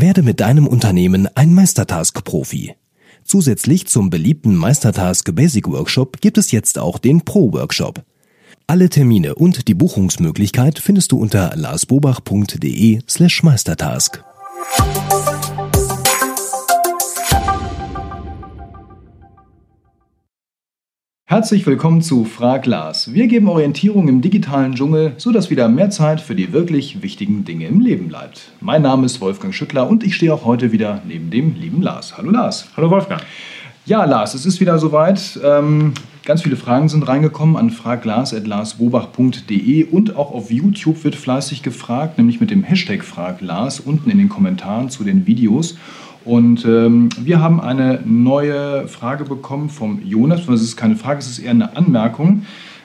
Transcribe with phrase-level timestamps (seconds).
[0.00, 2.76] Werde mit deinem Unternehmen ein Meistertask-Profi.
[3.24, 8.04] Zusätzlich zum beliebten Meistertask Basic Workshop gibt es jetzt auch den Pro Workshop.
[8.68, 13.00] Alle Termine und die Buchungsmöglichkeit findest du unter larsbobach.de
[21.30, 23.12] Herzlich willkommen zu Frag Lars.
[23.12, 27.66] Wir geben Orientierung im digitalen Dschungel, sodass wieder mehr Zeit für die wirklich wichtigen Dinge
[27.66, 28.50] im Leben bleibt.
[28.62, 32.16] Mein Name ist Wolfgang Schüttler und ich stehe auch heute wieder neben dem lieben Lars.
[32.16, 32.68] Hallo Lars.
[32.78, 33.20] Hallo Wolfgang.
[33.84, 35.38] Ja, Lars, es ist wieder soweit.
[35.44, 35.92] Ähm,
[36.24, 42.40] ganz viele Fragen sind reingekommen an fraglars.larsbobach.de und auch auf YouTube wird fleißig gefragt, nämlich
[42.40, 45.76] mit dem Hashtag FragLars unten in den Kommentaren zu den Videos.
[46.28, 50.44] Und ähm, wir haben eine neue Frage bekommen vom Jonas.
[50.44, 52.42] Das ist keine Frage, es ist eher eine Anmerkung.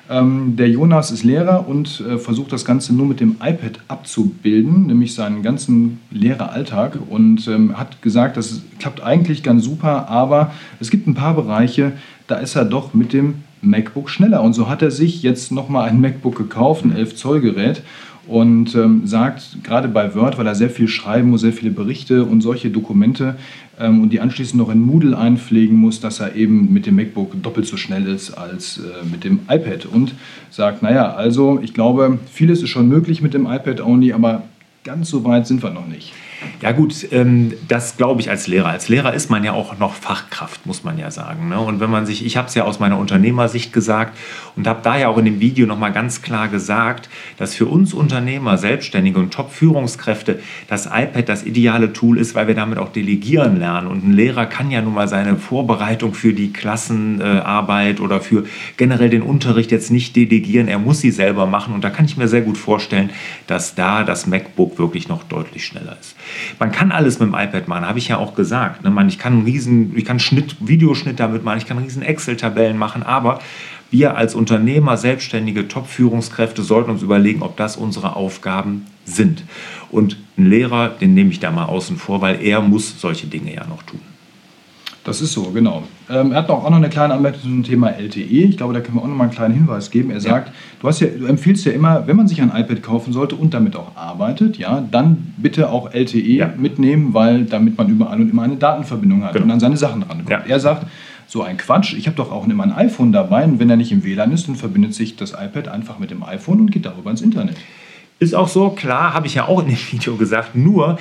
[0.10, 4.88] Ähm, der Jonas ist Lehrer und äh, versucht das Ganze nur mit dem iPad abzubilden,
[4.88, 6.98] nämlich seinen ganzen Lehreralltag.
[7.10, 11.92] Und ähm, hat gesagt, das klappt eigentlich ganz super, aber es gibt ein paar Bereiche,
[12.28, 14.42] da ist er doch mit dem MacBook schneller.
[14.42, 17.82] Und so hat er sich jetzt nochmal ein MacBook gekauft, ein 11 Zoll Gerät
[18.28, 22.24] und ähm, sagt, gerade bei Word, weil er sehr viel schreiben muss, sehr viele Berichte
[22.24, 23.36] und solche Dokumente
[23.80, 27.42] ähm, und die anschließend noch in Moodle einpflegen muss, dass er eben mit dem MacBook
[27.44, 30.14] doppelt so schnell ist als äh, mit dem iPad und
[30.50, 34.44] sagt, naja, also ich glaube, vieles ist schon möglich mit dem iPad only, aber
[34.84, 36.14] ganz so weit sind wir noch nicht.
[36.62, 38.70] Ja gut, ähm, das glaube ich als Lehrer.
[38.70, 41.50] Als Lehrer ist man ja auch noch Fachkraft, muss man ja sagen.
[41.50, 41.60] Ne?
[41.60, 44.18] Und wenn man sich, ich habe es ja aus meiner Unternehmersicht gesagt
[44.56, 47.94] und habe da ja auch in dem Video nochmal ganz klar gesagt, dass für uns
[47.94, 53.60] Unternehmer, Selbstständige und Top-Führungskräfte das iPad das ideale Tool ist, weil wir damit auch delegieren
[53.60, 53.88] lernen.
[53.88, 58.46] Und ein Lehrer kann ja nun mal seine Vorbereitung für die Klassenarbeit oder für
[58.78, 60.68] generell den Unterricht jetzt nicht delegieren.
[60.68, 61.74] Er muss sie selber machen.
[61.74, 63.10] Und da kann ich mir sehr gut vorstellen,
[63.48, 66.16] dass da das MacBook wirklich noch deutlich schneller ist.
[66.60, 68.84] Man kann alles mit dem iPad machen, habe ich ja auch gesagt.
[68.84, 68.90] Ne?
[68.90, 72.78] Man, ich kann einen riesen, ich kann Schnitt, Videoschnitt damit machen, ich kann riesen Excel-Tabellen
[72.78, 73.40] machen, aber
[73.92, 79.44] wir als Unternehmer, selbstständige Top-Führungskräfte sollten uns überlegen, ob das unsere Aufgaben sind.
[79.92, 83.54] Und ein Lehrer, den nehme ich da mal außen vor, weil er muss solche Dinge
[83.54, 84.00] ja noch tun.
[85.04, 85.84] Das ist so, genau.
[86.10, 88.22] Ähm, er hat auch noch eine kleine Anmerkung zum Thema LTE.
[88.22, 90.12] Ich glaube, da können wir auch noch mal einen kleinen Hinweis geben.
[90.12, 90.54] Er sagt, ja.
[90.80, 93.54] du, hast ja, du empfiehlst ja immer, wenn man sich ein iPad kaufen sollte und
[93.54, 96.54] damit auch arbeitet, ja, dann bitte auch LTE ja.
[96.58, 99.46] mitnehmen, weil damit man überall und immer eine Datenverbindung hat genau.
[99.46, 100.42] und an seine Sachen dran Ja.
[100.48, 100.88] Er sagt,
[101.28, 103.92] so ein Quatsch, ich habe doch auch immer ein iPhone dabei und wenn er nicht
[103.92, 107.10] im WLAN ist, dann verbindet sich das iPad einfach mit dem iPhone und geht darüber
[107.10, 107.58] ins Internet.
[108.20, 110.98] Ist auch so, klar, habe ich ja auch in dem Video gesagt, nur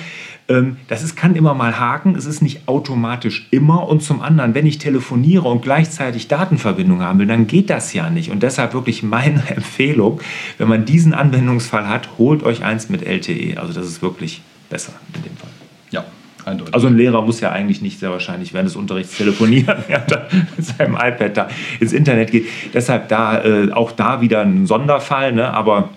[0.49, 4.53] ähm, das ist, kann immer mal haken, es ist nicht automatisch immer und zum anderen,
[4.53, 8.73] wenn ich telefoniere und gleichzeitig Datenverbindung haben will, dann geht das ja nicht und deshalb
[8.73, 10.19] wirklich meine Empfehlung,
[10.57, 14.93] wenn man diesen Anwendungsfall hat, holt euch eins mit LTE, also das ist wirklich besser
[15.15, 15.49] in dem Fall.
[15.91, 16.03] Ja,
[16.45, 16.73] Eindeutig.
[16.73, 20.27] Also ein Lehrer muss ja eigentlich nicht sehr wahrscheinlich während des Unterrichts telefonieren, während er
[20.57, 21.47] mit seinem iPad da
[21.79, 22.47] ins Internet geht.
[22.73, 25.53] Deshalb da äh, auch da wieder ein Sonderfall, ne?
[25.53, 25.89] aber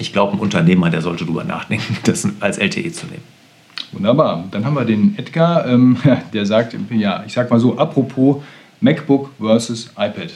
[0.00, 3.22] ich glaube, ein Unternehmer, der sollte darüber nachdenken, das als LTE zu nehmen.
[3.92, 4.44] Wunderbar.
[4.50, 5.96] Dann haben wir den Edgar, ähm,
[6.32, 8.42] der sagt, ja, ich sag mal so, apropos
[8.80, 10.30] MacBook versus iPad.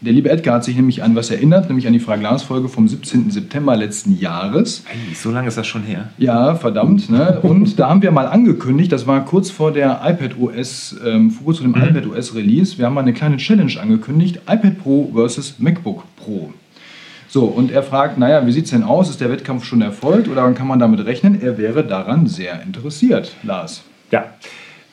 [0.00, 3.32] Der liebe Edgar hat sich nämlich an was erinnert, nämlich an die Frage-Glas-Folge vom 17.
[3.32, 4.84] September letzten Jahres.
[4.86, 6.10] Hey, so lange ist das schon her.
[6.18, 7.10] Ja, verdammt.
[7.10, 7.40] Ne?
[7.42, 11.58] Und da haben wir mal angekündigt, das war kurz vor der iPad OS, ähm, kurz
[11.58, 11.88] vor dem mhm.
[11.88, 16.52] iPad OS Release, wir haben mal eine kleine Challenge angekündigt, iPad Pro versus MacBook Pro.
[17.28, 19.10] So, und er fragt, naja, wie sieht es denn aus?
[19.10, 21.40] Ist der Wettkampf schon erfolgt oder kann man damit rechnen?
[21.42, 23.82] Er wäre daran sehr interessiert, Lars.
[24.10, 24.24] Ja,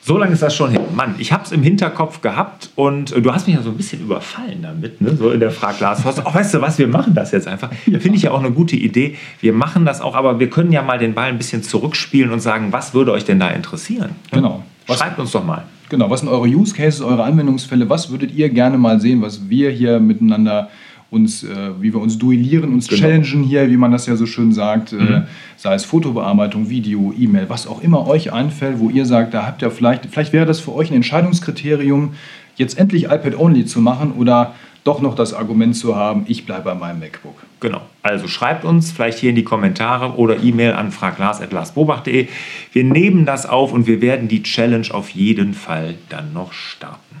[0.02, 0.82] so lange ist das schon hin.
[0.94, 3.76] Mann, ich habe es im Hinterkopf gehabt und äh, du hast mich ja so ein
[3.76, 5.16] bisschen überfallen damit, ne?
[5.16, 6.02] so in der Frage, Lars.
[6.06, 7.72] Oh, weißt du was, wir machen das jetzt einfach.
[7.86, 7.98] Ja.
[7.98, 9.16] Finde ich ja auch eine gute Idee.
[9.40, 12.38] Wir machen das auch, aber wir können ja mal den Ball ein bisschen zurückspielen und
[12.38, 14.10] sagen, was würde euch denn da interessieren?
[14.30, 14.62] Genau.
[14.86, 15.64] Was, Schreibt uns doch mal.
[15.88, 17.90] Genau, was sind eure Use Cases, eure Anwendungsfälle?
[17.90, 20.68] Was würdet ihr gerne mal sehen, was wir hier miteinander
[21.10, 23.00] uns, äh, wie wir uns duellieren, uns genau.
[23.00, 25.14] challengen hier, wie man das ja so schön sagt, äh, mhm.
[25.14, 25.22] äh,
[25.56, 29.62] sei es Fotobearbeitung, Video, E-Mail, was auch immer euch einfällt, wo ihr sagt, da habt
[29.62, 32.14] ihr vielleicht, vielleicht wäre das für euch ein Entscheidungskriterium,
[32.56, 34.54] jetzt endlich iPad-only zu machen oder
[34.86, 37.34] doch noch das Argument zu haben, ich bleibe bei meinem MacBook.
[37.58, 37.80] Genau.
[38.02, 42.28] Also schreibt uns vielleicht hier in die Kommentare oder E-Mail an fraglars.larsbobach.de.
[42.72, 47.16] Wir nehmen das auf und wir werden die Challenge auf jeden Fall dann noch starten.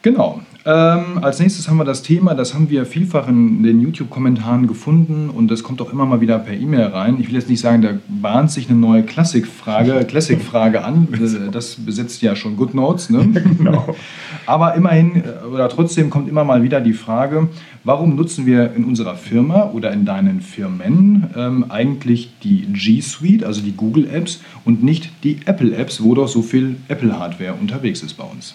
[0.00, 0.40] Genau.
[0.64, 5.28] Ähm, als nächstes haben wir das Thema, das haben wir vielfach in den YouTube-Kommentaren gefunden
[5.28, 7.16] und das kommt auch immer mal wieder per E-Mail rein.
[7.18, 11.08] Ich will jetzt nicht sagen, da bahnt sich eine neue Klassikfrage, Classic-Frage an.
[11.50, 13.10] Das besetzt ja schon GoodNotes.
[13.10, 13.32] Ne?
[13.62, 13.94] Genau.
[14.46, 17.48] Aber immerhin äh, oder trotzdem kommt immer mal wieder die Frage,
[17.84, 23.44] warum nutzen wir in unserer Firma oder in deinen Firmen ähm, eigentlich die G Suite,
[23.44, 27.54] also die Google Apps und nicht die Apple Apps, wo doch so viel Apple Hardware
[27.54, 28.54] unterwegs ist bei uns?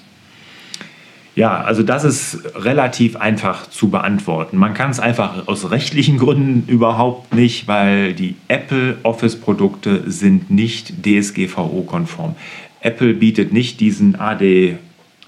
[1.37, 4.57] Ja, also das ist relativ einfach zu beantworten.
[4.57, 11.05] Man kann es einfach aus rechtlichen Gründen überhaupt nicht, weil die Apple Office-Produkte sind nicht
[11.05, 12.35] DSGVO-konform.
[12.81, 14.79] Apple bietet nicht diesen AD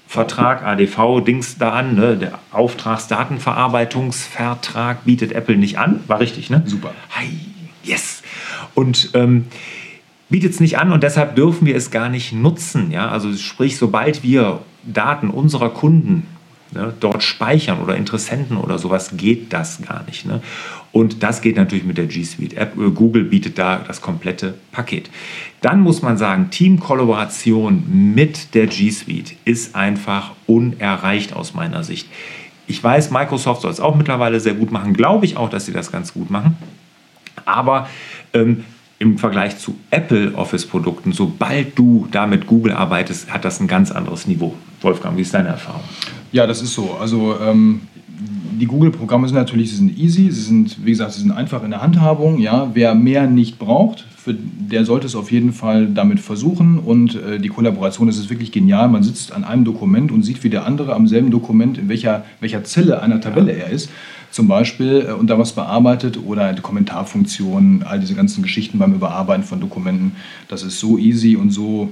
[0.08, 2.16] Vertrag, ADV-Dings da an, ne?
[2.16, 6.00] der Auftragsdatenverarbeitungsvertrag bietet Apple nicht an.
[6.08, 6.64] War richtig, ne?
[6.66, 6.92] Super.
[7.10, 7.28] Hi,
[7.84, 8.24] yes.
[8.74, 9.44] Und ähm,
[10.28, 12.90] bietet es nicht an und deshalb dürfen wir es gar nicht nutzen.
[12.90, 13.10] Ja?
[13.10, 16.26] Also sprich, sobald wir Daten unserer Kunden
[16.72, 20.26] ne, dort speichern oder Interessenten oder sowas, geht das gar nicht.
[20.26, 20.40] Ne?
[20.92, 22.76] Und das geht natürlich mit der G Suite App.
[22.78, 25.10] Äh, Google bietet da das komplette Paket.
[25.60, 32.08] Dann muss man sagen, Teamkollaboration mit der G Suite ist einfach unerreicht aus meiner Sicht.
[32.66, 34.94] Ich weiß, Microsoft soll es auch mittlerweile sehr gut machen.
[34.94, 36.56] Glaube ich auch, dass sie das ganz gut machen.
[37.44, 37.88] Aber
[38.32, 38.64] ähm,
[39.00, 43.90] im Vergleich zu Apple Office-Produkten, sobald du da mit Google arbeitest, hat das ein ganz
[43.90, 44.54] anderes Niveau.
[44.82, 45.80] Wolfgang, wie ist deine Erfahrung?
[46.32, 46.96] Ja, das ist so.
[47.00, 47.80] Also ähm,
[48.20, 51.70] die Google-Programme sind natürlich, sie sind easy, sie sind, wie gesagt, sie sind einfach in
[51.70, 52.38] der Handhabung.
[52.38, 56.78] Ja, wer mehr nicht braucht, für, der sollte es auf jeden Fall damit versuchen.
[56.78, 58.88] Und äh, die Kollaboration das ist wirklich genial.
[58.88, 62.24] Man sitzt an einem Dokument und sieht, wie der andere am selben Dokument in welcher,
[62.40, 63.90] welcher Zelle einer Tabelle er ist
[64.30, 68.94] zum Beispiel äh, und da was bearbeitet oder die Kommentarfunktion, all diese ganzen Geschichten beim
[68.94, 70.12] Überarbeiten von Dokumenten.
[70.48, 71.90] Das ist so easy und so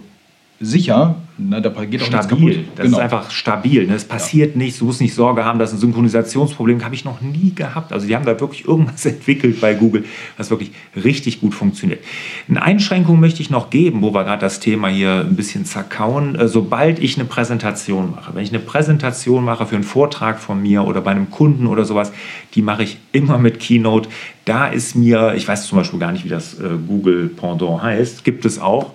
[0.60, 2.64] sicher, ne, da geht auch stabil.
[2.76, 2.98] Das genau.
[2.98, 3.86] ist einfach stabil.
[3.86, 3.94] Ne?
[3.94, 4.58] Es passiert ja.
[4.58, 7.92] nichts, du musst nicht Sorge haben, dass ein Synchronisationsproblem habe ich noch nie gehabt.
[7.92, 10.04] Also die haben da wirklich irgendwas entwickelt bei Google,
[10.36, 12.04] was wirklich richtig gut funktioniert.
[12.48, 16.34] Eine Einschränkung möchte ich noch geben, wo wir gerade das Thema hier ein bisschen zerkauen.
[16.34, 20.60] Äh, sobald ich eine Präsentation mache, wenn ich eine Präsentation mache für einen Vortrag von
[20.60, 22.12] mir oder bei einem Kunden oder sowas,
[22.54, 24.08] die mache ich immer mit Keynote.
[24.44, 28.24] Da ist mir, ich weiß zum Beispiel gar nicht, wie das äh, Google Pendant heißt,
[28.24, 28.94] gibt es auch.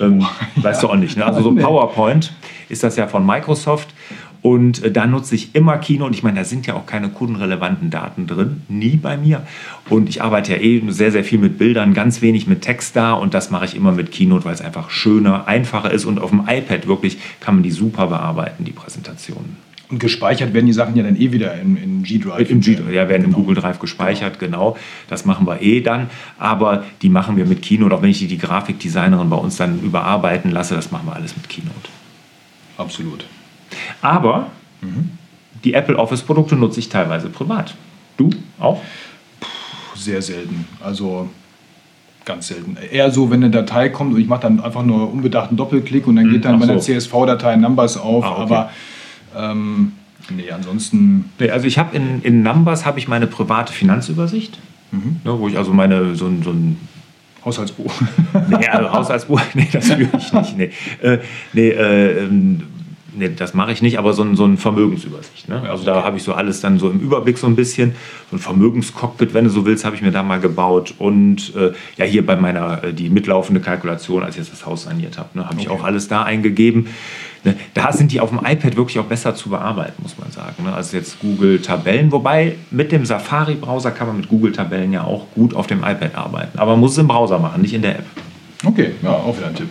[0.00, 0.26] Ähm, oh,
[0.62, 0.88] weißt ja.
[0.88, 1.16] du auch nicht.
[1.16, 1.24] Ne?
[1.24, 2.32] Also so PowerPoint
[2.68, 3.88] ist das ja von Microsoft.
[4.42, 7.10] Und äh, da nutze ich immer Kino und ich meine, da sind ja auch keine
[7.10, 9.42] kundenrelevanten Daten drin, nie bei mir.
[9.88, 13.12] Und ich arbeite ja eh sehr, sehr viel mit Bildern, ganz wenig mit Text da
[13.12, 16.30] und das mache ich immer mit Keynote, weil es einfach schöner, einfacher ist und auf
[16.30, 19.69] dem iPad wirklich kann man die super bearbeiten, die Präsentationen.
[19.90, 22.48] Und gespeichert werden die Sachen ja dann eh wieder in, in G-Drive.
[22.48, 23.38] Im G-Drive, ja, werden genau.
[23.38, 24.72] im Google Drive gespeichert, genau.
[24.72, 24.78] genau.
[25.08, 26.08] Das machen wir eh dann.
[26.38, 29.80] Aber die machen wir mit Keynote, auch wenn ich die, die Grafikdesignerin bei uns dann
[29.80, 31.88] überarbeiten lasse, das machen wir alles mit Keynote.
[32.78, 33.24] Absolut.
[34.00, 34.50] Aber
[34.80, 35.10] mhm.
[35.64, 37.74] die Apple Office-Produkte nutze ich teilweise privat.
[38.16, 38.80] Du auch?
[39.40, 39.48] Puh,
[39.96, 40.66] sehr selten.
[40.80, 41.28] Also
[42.24, 42.76] ganz selten.
[42.90, 46.16] Eher so, wenn eine Datei kommt und ich mache dann einfach nur unbedachten Doppelklick und
[46.16, 46.32] dann mhm.
[46.32, 46.92] geht dann meine so.
[46.92, 48.24] CSV-Datei Numbers auf.
[48.24, 48.42] Ah, okay.
[48.42, 48.70] Aber
[49.36, 49.92] ähm,
[50.30, 51.30] nee, ansonsten.
[51.38, 54.58] Nee, also ich habe in, in Numbers habe ich meine private Finanzübersicht,
[54.90, 55.20] mhm.
[55.24, 56.76] ne, wo ich also meine so, so ein
[57.44, 57.92] Haushaltsbuch.
[58.48, 60.56] nee, also Haushaltsbuch, nee, das führe ich nicht.
[60.56, 60.70] Nee,
[61.02, 61.18] äh,
[61.52, 62.62] nee äh, ähm,
[63.16, 65.48] nee, das mache ich nicht, aber so, ein, so eine Vermögensübersicht.
[65.48, 65.62] Ne?
[65.68, 67.92] Also da habe ich so alles dann so im Überblick so ein bisschen.
[68.30, 70.94] So ein Vermögenscockpit, wenn du so willst, habe ich mir da mal gebaut.
[70.98, 74.84] Und äh, ja, hier bei meiner, äh, die mitlaufende Kalkulation, als ich jetzt das Haus
[74.84, 75.64] saniert habe, ne, habe okay.
[75.64, 76.88] ich auch alles da eingegeben.
[77.44, 80.62] Ne, da sind die auf dem iPad wirklich auch besser zu bearbeiten, muss man sagen.
[80.64, 80.72] Ne?
[80.72, 85.26] Also jetzt Google Tabellen, wobei mit dem Safari-Browser kann man mit Google Tabellen ja auch
[85.34, 86.58] gut auf dem iPad arbeiten.
[86.58, 88.06] Aber man muss es im Browser machen, nicht in der App.
[88.64, 89.68] Okay, ja, auch wieder ein Tipp.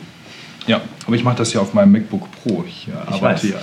[0.69, 2.63] Ja, aber ich mache das ja auf meinem MacBook Pro.
[2.67, 3.55] Ich, ich arbeite ja.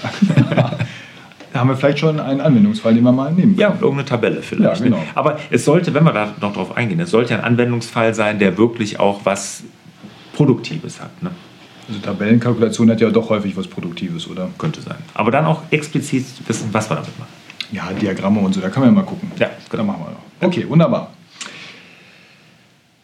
[1.52, 3.60] da haben wir vielleicht schon einen Anwendungsfall, den wir mal nehmen können.
[3.60, 4.80] Ja, irgendeine Tabelle vielleicht.
[4.80, 5.02] Ja, genau.
[5.14, 8.58] Aber es sollte, wenn wir da noch drauf eingehen, es sollte ein Anwendungsfall sein, der
[8.58, 9.62] wirklich auch was
[10.34, 11.22] Produktives hat.
[11.22, 11.30] Ne?
[11.86, 14.48] Also Tabellenkalkulation hat ja doch häufig was Produktives, oder?
[14.58, 14.96] Könnte sein.
[15.14, 17.30] Aber dann auch explizit wissen, was wir damit machen.
[17.70, 19.30] Ja, Diagramme und so, da können wir mal gucken.
[19.38, 19.84] Ja, genau.
[19.84, 20.52] Da machen wir noch.
[20.52, 21.12] Okay, wunderbar.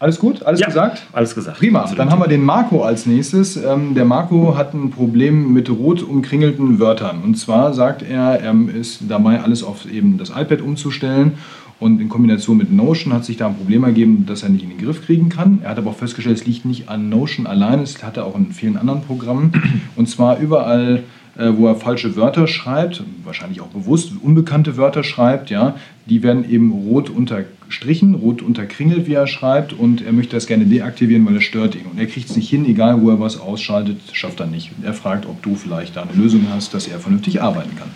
[0.02, 0.42] Alles gut?
[0.42, 1.04] Alles ja, gesagt?
[1.12, 1.59] Alles gesagt.
[1.59, 1.88] Prima.
[1.97, 3.56] Dann haben wir den Marco als nächstes.
[3.56, 7.23] Ähm, der Marco hat ein Problem mit rot umkringelten Wörtern.
[7.23, 11.35] Und zwar sagt er, er ist dabei, alles auf eben das iPad umzustellen
[11.78, 14.71] und in Kombination mit Notion hat sich da ein Problem ergeben, das er nicht in
[14.71, 15.61] den Griff kriegen kann.
[15.62, 18.35] Er hat aber auch festgestellt, es liegt nicht an Notion allein, es hat er auch
[18.35, 19.52] in vielen anderen Programmen.
[19.94, 21.04] Und zwar überall,
[21.37, 26.73] wo er falsche Wörter schreibt, wahrscheinlich auch bewusst unbekannte Wörter schreibt, ja, die werden eben
[26.73, 29.73] rot unterstrichen, rot unterkringelt, wie er schreibt.
[29.73, 31.87] Und er möchte das gerne deaktivieren, weil es stört ihn.
[31.91, 34.73] Und er kriegt es nicht hin, egal wo er was ausschaltet, schafft er nicht.
[34.77, 37.89] Und er fragt, ob du vielleicht da eine Lösung hast, dass er vernünftig arbeiten kann.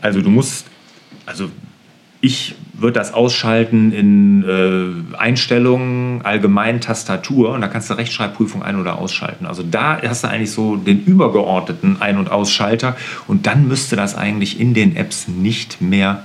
[0.00, 0.66] Also du musst,
[1.26, 1.50] also
[2.20, 8.80] ich würde das ausschalten in äh, Einstellungen, allgemein Tastatur und da kannst du Rechtschreibprüfung ein-
[8.80, 9.46] oder ausschalten.
[9.46, 12.96] Also da hast du eigentlich so den übergeordneten Ein- und Ausschalter
[13.26, 16.24] und dann müsste das eigentlich in den Apps nicht mehr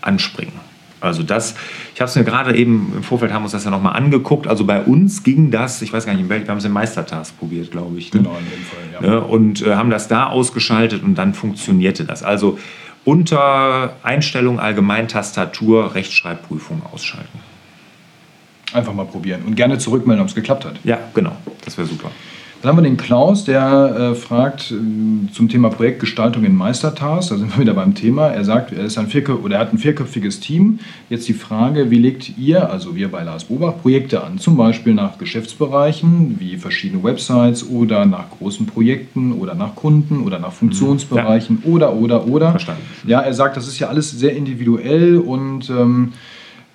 [0.00, 0.70] anspringen.
[1.00, 1.54] Also das,
[1.94, 4.46] ich habe es mir gerade eben im Vorfeld haben wir uns das ja nochmal angeguckt.
[4.46, 6.72] Also bei uns ging das, ich weiß gar nicht, in welchem, wir haben es im
[6.72, 8.12] Meistertask probiert, glaube ich.
[8.12, 8.20] Ne?
[8.20, 9.14] Genau, in dem Fall, ja.
[9.14, 9.20] Ne?
[9.22, 12.22] Und äh, haben das da ausgeschaltet und dann funktionierte das.
[12.22, 12.58] Also
[13.04, 17.38] unter Einstellung Allgemeintastatur Rechtschreibprüfung ausschalten.
[18.72, 20.76] Einfach mal probieren und gerne zurückmelden, ob es geklappt hat.
[20.84, 21.36] Ja, genau.
[21.64, 22.10] Das wäre super.
[22.62, 27.30] Dann haben wir den Klaus, der äh, fragt äh, zum Thema Projektgestaltung in Meistertask.
[27.30, 28.28] Da sind wir wieder beim Thema.
[28.28, 30.78] Er sagt, er, ist ein Vierköp oder er hat ein vierköpfiges Team.
[31.08, 34.38] Jetzt die Frage, wie legt ihr, also wir bei Lars Bobach, Projekte an?
[34.38, 40.38] Zum Beispiel nach Geschäftsbereichen, wie verschiedene Websites oder nach großen Projekten oder nach Kunden oder
[40.38, 41.70] nach Funktionsbereichen ja.
[41.70, 42.50] oder, oder, oder.
[42.50, 42.82] Verstanden.
[43.06, 46.12] Ja, er sagt, das ist ja alles sehr individuell und ähm,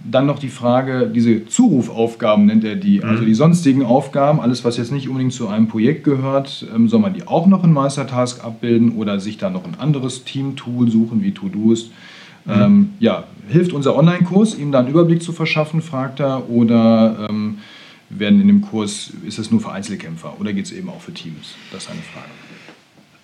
[0.09, 3.27] dann noch die Frage, diese Zurufaufgaben nennt er die, also mhm.
[3.27, 7.13] die sonstigen Aufgaben, alles was jetzt nicht unbedingt zu einem Projekt gehört, ähm, soll man
[7.13, 11.31] die auch noch in Meistertask abbilden oder sich da noch ein anderes Team-Tool suchen wie
[11.31, 11.91] To-Doist?
[12.45, 12.51] Mhm.
[12.51, 17.57] Ähm, ja, hilft unser Online-Kurs, ihm da einen Überblick zu verschaffen, fragt er, oder ähm,
[18.09, 21.13] werden in dem Kurs, ist es nur für Einzelkämpfer oder geht es eben auch für
[21.13, 21.55] Teams?
[21.71, 22.29] Das ist eine Frage.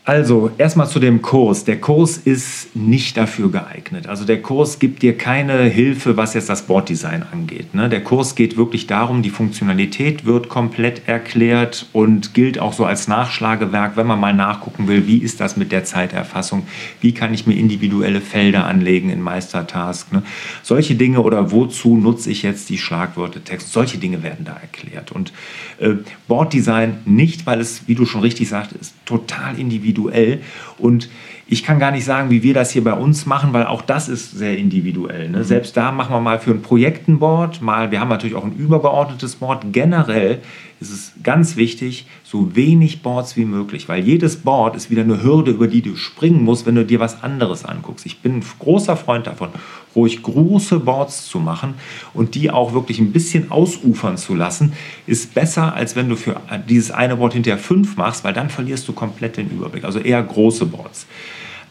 [0.04, 1.64] Also erstmal zu dem Kurs.
[1.64, 4.08] Der Kurs ist nicht dafür geeignet.
[4.08, 7.76] Also der Kurs gibt dir keine Hilfe, was jetzt das Boarddesign angeht.
[7.76, 7.88] Ne?
[7.88, 13.08] Der Kurs geht wirklich darum, die Funktionalität wird komplett erklärt und gilt auch so als
[13.08, 16.64] Nachschlagewerk, wenn man mal nachgucken will, wie ist das mit der Zeiterfassung,
[17.00, 20.12] wie kann ich mir individuelle Felder anlegen in Meistertask.
[20.12, 20.24] Ne?
[20.64, 25.12] Solche Dinge oder wozu nutze ich jetzt die Schlagwörter Text, solche Dinge werden da erklärt.
[25.12, 25.32] Und
[25.78, 25.94] äh,
[26.28, 30.40] Boarddesign nicht, weil es, wie du schon richtig sagtest, total individuell individuell.
[30.78, 31.10] Und
[31.52, 34.08] ich kann gar nicht sagen, wie wir das hier bei uns machen, weil auch das
[34.08, 35.28] ist sehr individuell.
[35.28, 35.40] Ne?
[35.40, 35.44] Mhm.
[35.44, 38.46] Selbst da machen wir mal für ein Projekt ein Board, mal, wir haben natürlich auch
[38.46, 39.66] ein übergeordnetes Board.
[39.74, 40.40] Generell
[40.80, 45.22] ist es ganz wichtig, so wenig Boards wie möglich, weil jedes Board ist wieder eine
[45.22, 48.06] Hürde, über die du springen musst, wenn du dir was anderes anguckst.
[48.06, 49.50] Ich bin ein großer Freund davon,
[49.94, 51.74] ruhig große Boards zu machen
[52.14, 54.72] und die auch wirklich ein bisschen ausufern zu lassen,
[55.06, 56.40] ist besser, als wenn du für
[56.70, 59.84] dieses eine Board hinterher fünf machst, weil dann verlierst du komplett den Überblick.
[59.84, 61.08] Also eher große Boards.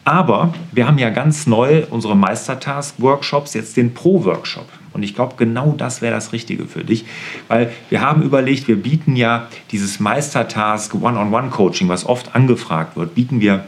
[0.03, 4.67] Aber wir haben ja ganz neu unsere Meistertask-Workshops, jetzt den Pro-Workshop.
[4.93, 7.05] Und ich glaube, genau das wäre das Richtige für dich,
[7.47, 13.39] weil wir haben überlegt, wir bieten ja dieses Meistertask One-on-One-Coaching, was oft angefragt wird, bieten
[13.39, 13.65] wir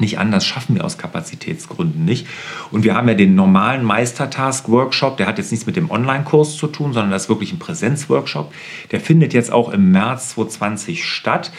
[0.00, 2.26] nicht an, das schaffen wir aus Kapazitätsgründen nicht.
[2.70, 6.66] Und wir haben ja den normalen Meistertask-Workshop, der hat jetzt nichts mit dem Online-Kurs zu
[6.66, 8.52] tun, sondern das ist wirklich ein Präsenzworkshop.
[8.90, 11.52] Der findet jetzt auch im März 2020 statt.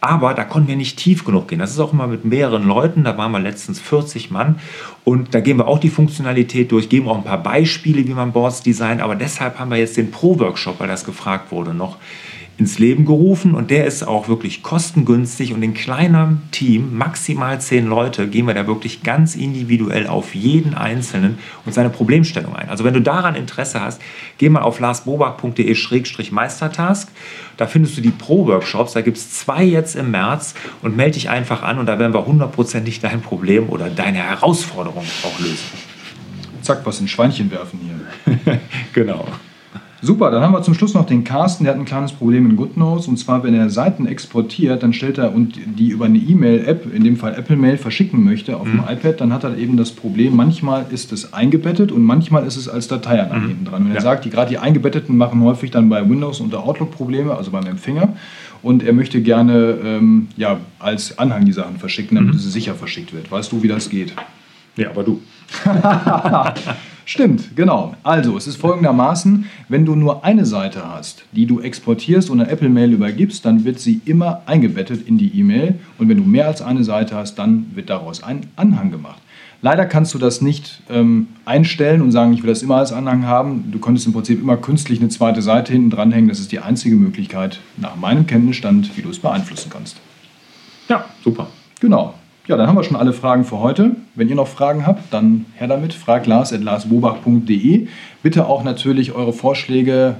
[0.00, 1.58] Aber da konnten wir nicht tief genug gehen.
[1.58, 3.02] Das ist auch immer mit mehreren Leuten.
[3.02, 4.60] Da waren wir letztens 40 Mann.
[5.04, 8.32] Und da gehen wir auch die Funktionalität durch, geben auch ein paar Beispiele, wie man
[8.32, 9.00] Boards designt.
[9.00, 11.96] Aber deshalb haben wir jetzt den Pro-Workshop, weil das gefragt wurde, noch
[12.58, 17.86] ins Leben gerufen und der ist auch wirklich kostengünstig und in kleinem Team, maximal zehn
[17.86, 22.68] Leute, gehen wir da wirklich ganz individuell auf jeden Einzelnen und seine Problemstellung ein.
[22.68, 24.02] Also wenn du daran Interesse hast,
[24.38, 27.06] geh mal auf larsbobach.de-meistertask.
[27.56, 31.30] Da findest du die Pro-Workshops, da gibt es zwei jetzt im März und melde dich
[31.30, 35.78] einfach an und da werden wir hundertprozentig dein Problem oder deine Herausforderung auch lösen.
[36.62, 38.00] Zack, was in Schweinchen werfen hier.
[38.92, 39.28] genau.
[40.00, 42.54] Super, dann haben wir zum Schluss noch den Carsten, der hat ein kleines Problem in
[42.54, 46.94] GoodNotes und zwar, wenn er Seiten exportiert, dann stellt er und die über eine E-Mail-App,
[46.94, 48.82] in dem Fall Apple Mail, verschicken möchte auf mhm.
[48.82, 52.56] dem iPad, dann hat er eben das Problem, manchmal ist es eingebettet und manchmal ist
[52.56, 53.48] es als Datei an mhm.
[53.48, 53.82] hinten dran.
[53.82, 54.00] Und er ja.
[54.00, 57.66] sagt, die, gerade die eingebetteten machen häufig dann bei Windows unter Outlook Probleme, also beim
[57.66, 58.14] Empfänger.
[58.62, 62.38] Und er möchte gerne ähm, ja, als Anhang die Sachen verschicken, damit mhm.
[62.38, 63.30] es sicher verschickt wird.
[63.30, 64.14] Weißt du, wie das geht?
[64.76, 65.20] Ja, aber du.
[67.08, 67.94] Stimmt, genau.
[68.02, 72.50] Also, es ist folgendermaßen, wenn du nur eine Seite hast, die du exportierst und eine
[72.50, 75.76] Apple Mail übergibst, dann wird sie immer eingebettet in die E-Mail.
[75.96, 79.22] Und wenn du mehr als eine Seite hast, dann wird daraus ein Anhang gemacht.
[79.62, 83.24] Leider kannst du das nicht ähm, einstellen und sagen, ich will das immer als Anhang
[83.24, 83.72] haben.
[83.72, 86.28] Du könntest im Prinzip immer künstlich eine zweite Seite hinten dranhängen.
[86.28, 89.96] Das ist die einzige Möglichkeit, nach meinem Kenntnisstand, wie du es beeinflussen kannst.
[90.90, 91.46] Ja, super.
[91.80, 92.12] Genau.
[92.48, 93.90] Ja, dann haben wir schon alle Fragen für heute.
[94.14, 95.92] Wenn ihr noch Fragen habt, dann her damit.
[95.92, 97.88] Frag Lars at larsbobach.de.
[98.22, 100.16] Bitte auch natürlich eure Vorschläge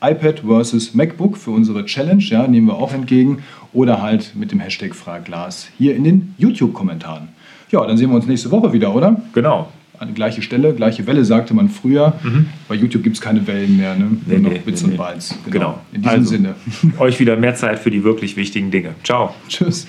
[0.00, 3.42] iPad versus MacBook für unsere Challenge, ja, nehmen wir auch entgegen.
[3.72, 7.28] Oder halt mit dem Hashtag Frag Lars hier in den YouTube-Kommentaren.
[7.72, 9.20] Ja, dann sehen wir uns nächste Woche wieder, oder?
[9.32, 9.68] Genau.
[9.98, 12.12] An die gleiche Stelle, gleiche Welle, sagte man früher.
[12.22, 12.46] Mhm.
[12.68, 14.18] Bei YouTube gibt es keine Wellen mehr, ne?
[14.26, 15.34] Nee, Nur noch nee, Bits nee, und Bytes.
[15.46, 15.50] Genau.
[15.50, 15.78] genau.
[15.92, 16.54] In diesem also, Sinne.
[17.00, 18.90] Euch wieder mehr Zeit für die wirklich wichtigen Dinge.
[19.02, 19.34] Ciao.
[19.48, 19.88] Tschüss.